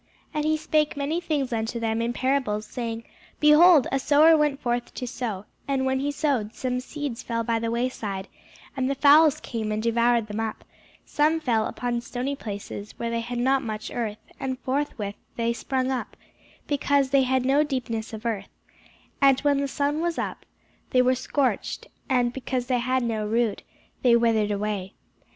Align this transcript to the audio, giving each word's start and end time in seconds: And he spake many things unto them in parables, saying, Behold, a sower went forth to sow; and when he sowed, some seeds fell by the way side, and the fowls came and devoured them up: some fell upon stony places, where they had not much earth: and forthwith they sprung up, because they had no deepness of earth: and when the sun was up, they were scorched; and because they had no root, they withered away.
And 0.33 0.45
he 0.45 0.57
spake 0.57 0.97
many 0.97 1.21
things 1.21 1.53
unto 1.53 1.79
them 1.79 2.01
in 2.01 2.11
parables, 2.11 2.65
saying, 2.65 3.03
Behold, 3.39 3.85
a 3.91 3.99
sower 3.99 4.35
went 4.35 4.59
forth 4.59 4.91
to 4.95 5.05
sow; 5.05 5.45
and 5.67 5.85
when 5.85 5.99
he 5.99 6.11
sowed, 6.11 6.55
some 6.55 6.79
seeds 6.79 7.21
fell 7.21 7.43
by 7.43 7.59
the 7.59 7.69
way 7.69 7.87
side, 7.87 8.27
and 8.75 8.89
the 8.89 8.95
fowls 8.95 9.39
came 9.39 9.71
and 9.71 9.83
devoured 9.83 10.25
them 10.25 10.39
up: 10.39 10.63
some 11.05 11.39
fell 11.39 11.67
upon 11.67 12.01
stony 12.01 12.35
places, 12.35 12.97
where 12.97 13.11
they 13.11 13.19
had 13.19 13.37
not 13.37 13.61
much 13.61 13.91
earth: 13.93 14.17
and 14.39 14.57
forthwith 14.61 15.13
they 15.35 15.53
sprung 15.53 15.91
up, 15.91 16.17
because 16.65 17.11
they 17.11 17.21
had 17.21 17.45
no 17.45 17.63
deepness 17.63 18.11
of 18.11 18.25
earth: 18.25 18.49
and 19.21 19.39
when 19.41 19.59
the 19.61 19.67
sun 19.67 20.01
was 20.01 20.17
up, 20.17 20.47
they 20.89 21.01
were 21.03 21.13
scorched; 21.13 21.85
and 22.09 22.33
because 22.33 22.65
they 22.65 22.79
had 22.79 23.03
no 23.03 23.23
root, 23.27 23.61
they 24.01 24.15
withered 24.15 24.49
away. 24.49 24.93